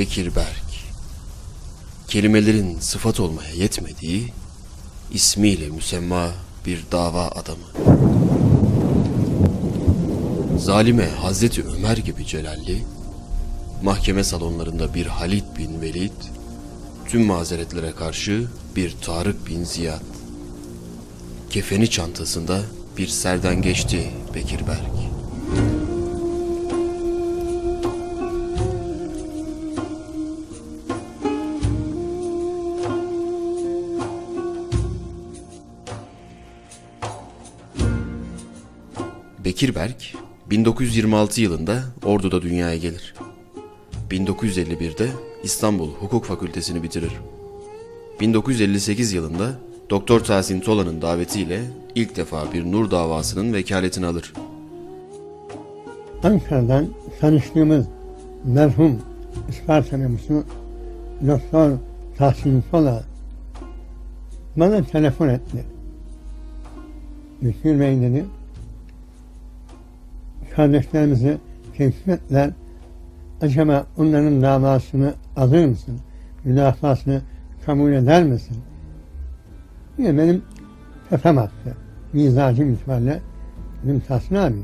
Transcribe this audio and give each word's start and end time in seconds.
Bekir 0.00 0.36
Berk. 0.36 0.70
Kelimelerin 2.08 2.78
sıfat 2.78 3.20
olmaya 3.20 3.50
yetmediği, 3.54 4.32
ismiyle 5.12 5.68
müsemma 5.68 6.30
bir 6.66 6.84
dava 6.92 7.28
adamı. 7.28 7.94
Zalime 10.58 11.08
Hazreti 11.08 11.64
Ömer 11.64 11.96
gibi 11.96 12.26
celalli, 12.26 12.84
mahkeme 13.82 14.24
salonlarında 14.24 14.94
bir 14.94 15.06
Halid 15.06 15.44
bin 15.58 15.80
Velid, 15.80 16.20
tüm 17.08 17.24
mazeretlere 17.24 17.92
karşı 17.92 18.48
bir 18.76 18.96
Tarık 19.02 19.46
bin 19.46 19.64
Ziyad. 19.64 20.02
Kefeni 21.50 21.90
çantasında 21.90 22.62
bir 22.96 23.06
serden 23.06 23.62
geçti 23.62 24.10
Bekir 24.34 24.66
Berk. 24.66 25.09
Bekir 39.50 39.74
Berk 39.74 40.14
1926 40.50 41.40
yılında 41.40 41.82
Ordu'da 42.04 42.42
dünyaya 42.42 42.76
gelir. 42.76 43.14
1951'de 44.10 45.08
İstanbul 45.42 45.88
Hukuk 45.88 46.24
Fakültesini 46.24 46.82
bitirir. 46.82 47.12
1958 48.20 49.12
yılında 49.12 49.50
Doktor 49.90 50.20
Tahsin 50.20 50.60
Tola'nın 50.60 51.02
davetiyle 51.02 51.60
ilk 51.94 52.16
defa 52.16 52.52
bir 52.52 52.72
nur 52.72 52.90
davasının 52.90 53.52
vekaletini 53.52 54.06
alır. 54.06 54.32
Ankara'dan 56.22 56.88
tanıştığımız 57.20 57.86
merhum 58.44 58.98
Isparta 59.48 59.96
memusu 59.96 60.44
Doktor 61.26 61.70
Tahsin 62.18 62.64
Pola 62.70 63.04
bana 64.56 64.84
telefon 64.84 65.28
etti. 65.28 65.64
Bekir 67.42 67.80
Bey 67.80 68.00
dedi, 68.00 68.24
kardeşlerimizi 70.56 71.38
keşfetler, 71.76 72.50
acaba 73.40 73.86
onların 73.96 74.42
davasını 74.42 75.14
alır 75.36 75.64
mısın? 75.64 75.98
Mülafasını 76.44 77.20
kabul 77.66 77.92
eder 77.92 78.22
misin? 78.22 78.56
Yine 79.98 80.18
benim 80.18 80.42
tepem 81.10 81.38
attı. 81.38 81.76
Mizacım 82.12 82.72
itibariyle 82.72 83.20
dedim 83.84 84.02
Tahsin 84.08 84.34
abi, 84.34 84.56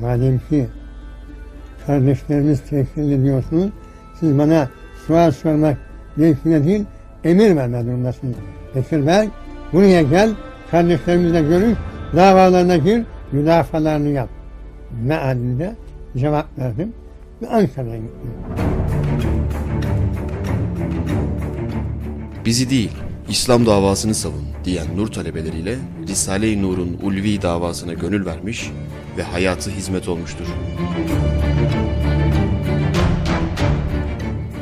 madem 0.00 0.38
ki 0.38 0.66
kardeşlerimiz 1.86 2.60
tehlikeli 2.60 3.14
ediyorsunuz, 3.14 3.70
siz 4.20 4.38
bana 4.38 4.68
sual 5.06 5.30
sormak 5.30 5.78
mevkine 6.16 6.64
değil, 6.64 6.84
emir 7.24 7.56
verme 7.56 7.86
durumdasınız. 7.86 8.36
Bekir 8.74 9.06
Bey, 9.06 9.28
buraya 9.72 10.02
gel, 10.02 10.30
kardeşlerimizle 10.70 11.42
görüş, 11.42 11.78
davalarına 12.16 12.76
gir, 12.76 13.02
müdafalarını 13.32 14.08
yap. 14.08 14.28
Mealinde 15.02 15.74
cevap 16.16 16.58
verdim 16.58 16.92
ve 17.42 17.48
Ankara'ya 17.48 17.96
gittim. 17.96 18.30
Bizi 22.44 22.70
değil, 22.70 22.90
İslam 23.28 23.66
davasını 23.66 24.14
savun 24.14 24.44
diyen 24.64 24.96
nur 24.96 25.06
talebeleriyle 25.08 25.76
Risale-i 26.08 26.62
Nur'un 26.62 26.98
ulvi 27.02 27.42
davasına 27.42 27.92
gönül 27.92 28.26
vermiş 28.26 28.70
ve 29.16 29.22
hayatı 29.22 29.70
hizmet 29.70 30.08
olmuştur. 30.08 30.46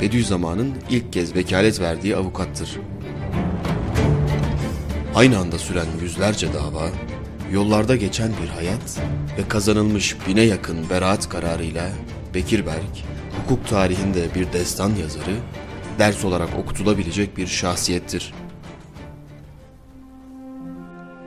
Bediüzzaman'ın 0.00 0.72
ilk 0.90 1.12
kez 1.12 1.34
vekalet 1.34 1.80
verdiği 1.80 2.16
avukattır. 2.16 2.78
Aynı 5.14 5.38
anda 5.38 5.58
süren 5.58 5.86
yüzlerce 6.02 6.54
dava, 6.54 6.88
yollarda 7.52 7.96
geçen 7.96 8.30
bir 8.42 8.48
hayat 8.48 9.00
ve 9.38 9.48
kazanılmış 9.48 10.16
bine 10.28 10.42
yakın 10.42 10.90
beraat 10.90 11.28
kararıyla 11.28 11.88
Bekir 12.34 12.66
Berk, 12.66 13.04
hukuk 13.42 13.68
tarihinde 13.68 14.34
bir 14.34 14.52
destan 14.52 14.90
yazarı, 14.94 15.36
ders 15.98 16.24
olarak 16.24 16.48
okutulabilecek 16.58 17.36
bir 17.36 17.46
şahsiyettir. 17.46 18.34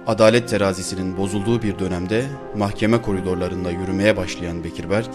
Adalet 0.08 0.50
terazisinin 0.50 1.18
bozulduğu 1.18 1.62
bir 1.62 1.80
dönemde 1.80 2.26
mahkeme 2.58 3.02
koridorlarında 3.02 3.72
yürümeye 3.72 4.18
başlayan 4.18 4.64
Bekir 4.64 4.90
Berk, 4.90 5.12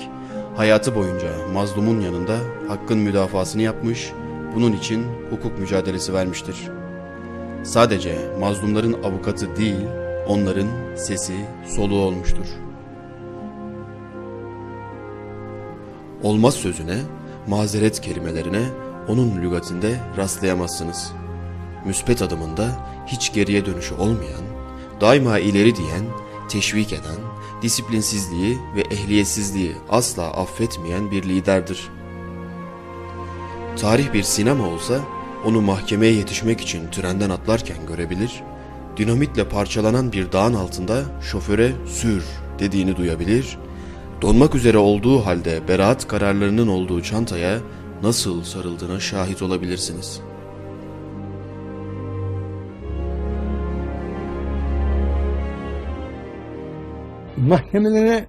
hayatı 0.57 0.95
boyunca 0.95 1.49
mazlumun 1.53 2.01
yanında 2.01 2.37
hakkın 2.69 2.99
müdafasını 2.99 3.63
yapmış, 3.63 4.11
bunun 4.55 4.73
için 4.73 5.07
hukuk 5.31 5.59
mücadelesi 5.59 6.15
vermiştir. 6.15 6.57
Sadece 7.63 8.19
mazlumların 8.41 9.03
avukatı 9.03 9.57
değil, 9.57 9.87
onların 10.31 10.69
sesi, 10.97 11.35
soluğu 11.67 11.99
olmuştur. 11.99 12.47
Olmaz 16.23 16.55
sözüne, 16.55 16.99
mazeret 17.49 18.01
kelimelerine 18.01 18.63
onun 19.09 19.43
lügatinde 19.43 20.01
rastlayamazsınız. 20.17 21.13
Müspet 21.87 22.23
adımında 22.23 22.69
hiç 23.07 23.33
geriye 23.33 23.67
dönüşü 23.67 23.95
olmayan, 23.95 24.43
daima 25.01 25.39
ileri 25.39 25.77
diyen, 25.77 26.05
teşvik 26.49 26.93
eden, 26.93 27.21
disiplinsizliği 27.63 28.59
ve 28.77 28.81
ehliyetsizliği 28.81 29.73
asla 29.89 30.25
affetmeyen 30.25 31.11
bir 31.11 31.23
liderdir. 31.23 31.89
Tarih 33.81 34.13
bir 34.13 34.23
sinema 34.23 34.67
olsa 34.67 35.01
onu 35.45 35.61
mahkemeye 35.61 36.13
yetişmek 36.13 36.61
için 36.61 36.91
trenden 36.91 37.31
atlarken 37.31 37.87
görebilir, 37.87 38.43
dinamitle 39.01 39.49
parçalanan 39.49 40.13
bir 40.13 40.33
dağın 40.33 40.55
altında 40.55 41.03
şoföre 41.23 41.73
sür 41.87 42.25
dediğini 42.59 42.97
duyabilir, 42.97 43.59
donmak 44.23 44.55
üzere 44.55 44.79
olduğu 44.79 45.27
halde 45.27 45.69
beraat 45.69 46.09
kararlarının 46.09 46.69
olduğu 46.69 47.03
çantaya 47.03 47.59
nasıl 48.03 48.45
sarıldığına 48.45 49.01
şahit 49.01 49.43
olabilirsiniz. 49.43 50.21
Mahkemelere 57.37 58.27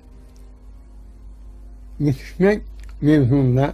yetişmek 1.99 2.61
mevzunda 3.01 3.73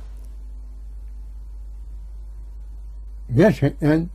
gerçekten 3.36 4.08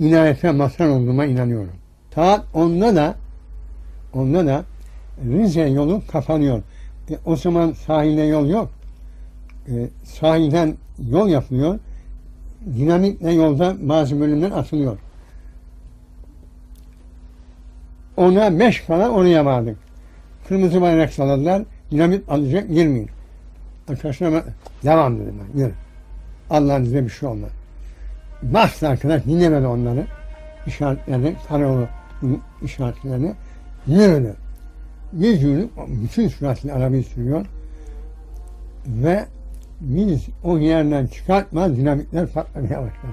inayete 0.00 0.52
mazhar 0.52 0.88
olduğuma 0.88 1.24
inanıyorum. 1.24 1.72
Saat 2.14 2.44
onda 2.54 2.96
da 2.96 3.14
onda 4.14 4.46
da 4.46 4.64
Rize 5.24 5.68
yolu 5.68 6.02
kapanıyor. 6.12 6.62
E, 7.10 7.18
o 7.24 7.36
zaman 7.36 7.72
sahilde 7.72 8.22
yol 8.22 8.48
yok. 8.48 8.70
E, 9.68 9.72
sahilden 10.04 10.74
yol 11.10 11.28
yapılıyor. 11.28 11.78
Dinamitle 12.78 13.32
yolda 13.32 13.76
bazı 13.80 14.20
bölümler 14.20 14.50
atılıyor. 14.50 14.98
Ona 18.16 18.58
beş 18.58 18.80
kala 18.80 19.08
oraya 19.08 19.44
vardık. 19.44 19.76
Kırmızı 20.48 20.80
bayrak 20.80 21.12
salladılar. 21.12 21.62
Dinamit 21.90 22.28
alacak 22.28 22.68
girmeyin. 22.68 23.10
Arkadaşlar 23.88 24.44
devam 24.84 25.18
dedim 25.18 25.34
ben. 25.54 25.60
Yürü. 25.60 25.72
Allah'ın 26.50 26.84
izniyle 26.84 27.04
bir 27.04 27.10
şey 27.10 27.28
olmaz. 27.28 27.50
Bastı 28.42 28.88
arkadaş 28.88 29.24
dinlemedi 29.24 29.66
onları. 29.66 30.06
İşaretlerini, 30.66 31.34
karayolu 31.48 31.86
işaretlerini 32.62 33.34
yürüdü. 33.86 34.34
Yüzünü 35.12 35.68
bütün 35.88 36.28
süratle 36.28 36.72
arabayı 36.72 37.04
sürüyor. 37.04 37.46
Ve 38.86 39.24
biz 39.80 40.26
o 40.44 40.58
yerden 40.58 41.06
çıkartmaz 41.06 41.76
dinamitler 41.76 42.26
patlamaya 42.26 42.78
başladı. 42.78 43.12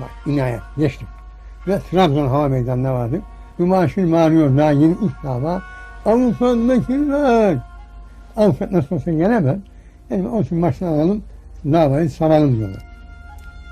Bak 0.00 0.10
inayet 0.26 0.60
geçtik. 0.76 1.08
Ve 1.68 1.78
Trabzon 1.90 2.28
Hava 2.28 2.48
Meydanı'na 2.48 2.94
vardık. 2.94 3.22
Mümaşir 3.58 4.12
bağırıyor 4.12 4.58
daha 4.58 4.70
yeni 4.70 4.92
ilk 5.02 5.24
dava. 5.24 5.62
Avukat 6.06 6.56
Bekirler. 6.56 7.58
Avukat 8.36 8.72
nasıl 8.72 8.96
olsa 8.96 9.10
gelemez. 9.10 9.58
Yani 10.10 10.28
o 10.28 10.42
için 10.42 10.62
baştan 10.62 10.86
alalım 10.86 11.22
davayı 11.64 12.10
saralım 12.10 12.56
diyorlar. 12.56 12.93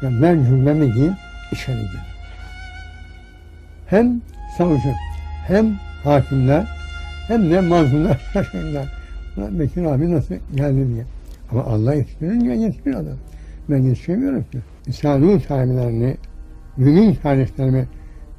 Yani 0.02 0.22
ben 0.22 0.44
cümlemi 0.44 0.93
giyip 0.93 1.12
içeri 1.52 1.76
girdim. 1.76 2.00
Hem 3.87 4.20
savcı 4.58 4.93
hem 5.46 5.75
hakimler 6.04 6.66
hem 7.28 7.50
de 7.50 7.60
mazlumlar 7.60 8.20
şaşırdılar. 8.32 8.93
Ulan 9.37 9.94
abi 9.94 10.14
nasıl 10.14 10.34
geldi 10.54 10.88
diye. 10.88 11.04
Ama 11.50 11.64
Allah 11.64 11.94
yetiştirince 11.94 12.50
yetiştir 12.50 12.94
adam. 12.94 13.16
Ben 13.70 13.78
yetişemiyorum 13.78 14.43
ki. 14.43 14.58
İsa'nın 14.87 15.38
sahiplerini, 15.38 16.16
mümin 16.76 17.14
kardeşlerimi 17.14 17.88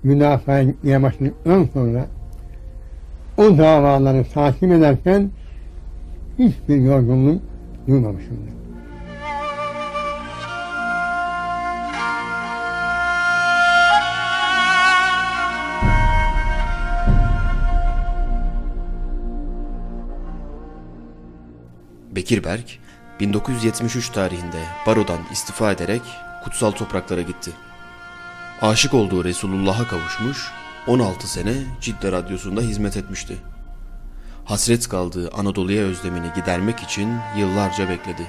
müdafaya 0.04 0.64
gitmeye 0.64 1.04
başladıktan 1.04 1.68
sonra 1.74 2.06
o 3.38 3.58
davaları 3.58 4.24
takip 4.34 4.72
ederken 4.72 5.30
hiçbir 6.40 6.76
yorgunluk 6.76 7.42
duymamışımdır. 7.88 8.63
Bekir 22.24 22.44
Berk 22.44 22.80
1973 23.20 24.10
tarihinde 24.10 24.64
barodan 24.88 25.20
istifa 25.32 25.72
ederek 25.72 26.02
kutsal 26.44 26.72
topraklara 26.72 27.22
gitti. 27.22 27.52
Aşık 28.62 28.94
olduğu 28.94 29.24
Resulullah'a 29.24 29.88
kavuşmuş, 29.88 30.52
16 30.88 31.28
sene 31.28 31.54
Cidde 31.82 32.12
Radyosu'nda 32.12 32.62
hizmet 32.62 32.98
etmişti. 32.98 33.38
Hasret 34.46 34.90
kaldığı 34.90 35.32
Anadolu'ya 35.32 35.84
özlemini 35.84 36.34
gidermek 36.36 36.80
için 36.80 37.10
yıllarca 37.38 37.90
bekledi. 37.90 38.28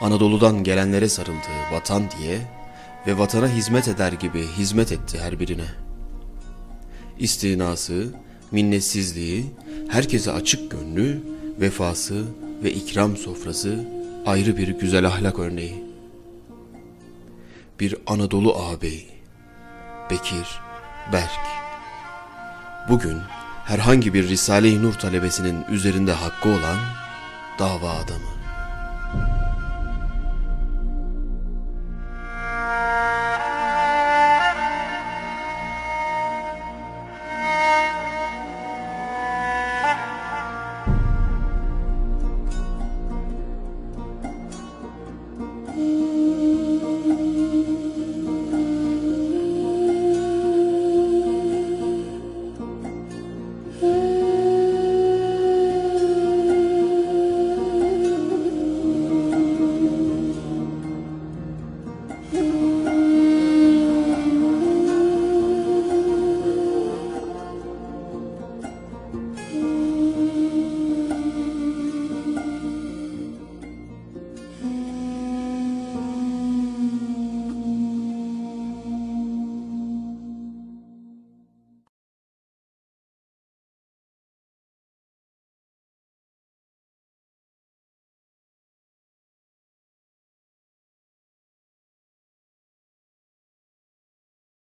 Anadolu'dan 0.00 0.64
gelenlere 0.64 1.08
sarıldığı 1.08 1.72
vatan 1.72 2.02
diye 2.18 2.38
ve 3.06 3.18
vatana 3.18 3.48
hizmet 3.48 3.88
eder 3.88 4.12
gibi 4.12 4.46
hizmet 4.46 4.92
etti 4.92 5.20
her 5.20 5.40
birine. 5.40 5.66
İstinası, 7.18 8.14
minnetsizliği, 8.50 9.46
herkese 9.88 10.32
açık 10.32 10.70
gönlü, 10.70 11.22
vefası 11.60 12.24
ve 12.62 12.72
ikram 12.72 13.16
sofrası 13.16 13.88
ayrı 14.26 14.56
bir 14.56 14.68
güzel 14.68 15.06
ahlak 15.06 15.38
örneği. 15.38 15.84
Bir 17.80 17.96
Anadolu 18.06 18.56
ağabey, 18.56 19.06
Bekir 20.10 20.60
Berk. 21.12 21.40
Bugün 22.88 23.18
herhangi 23.64 24.14
bir 24.14 24.28
Risale-i 24.28 24.82
Nur 24.82 24.92
talebesinin 24.92 25.64
üzerinde 25.70 26.12
hakkı 26.12 26.48
olan 26.48 26.78
dava 27.58 27.90
adamı. 27.90 28.39